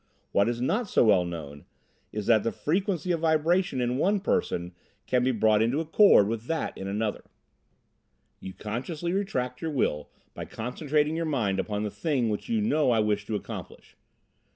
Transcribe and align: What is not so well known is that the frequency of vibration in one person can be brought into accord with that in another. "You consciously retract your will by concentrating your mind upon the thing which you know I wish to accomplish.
What 0.31 0.49
is 0.49 0.59
not 0.59 0.89
so 0.89 1.03
well 1.05 1.23
known 1.25 1.63
is 2.11 2.25
that 2.25 2.41
the 2.41 2.51
frequency 2.51 3.11
of 3.11 3.19
vibration 3.19 3.79
in 3.79 3.99
one 3.99 4.19
person 4.19 4.71
can 5.05 5.23
be 5.23 5.29
brought 5.29 5.61
into 5.61 5.79
accord 5.79 6.27
with 6.27 6.47
that 6.47 6.75
in 6.75 6.87
another. 6.87 7.23
"You 8.39 8.53
consciously 8.53 9.13
retract 9.13 9.61
your 9.61 9.69
will 9.69 10.09
by 10.33 10.45
concentrating 10.45 11.15
your 11.15 11.25
mind 11.27 11.59
upon 11.59 11.83
the 11.83 11.91
thing 11.91 12.29
which 12.31 12.49
you 12.49 12.61
know 12.61 12.89
I 12.89 12.99
wish 12.99 13.27
to 13.27 13.35
accomplish. 13.35 13.95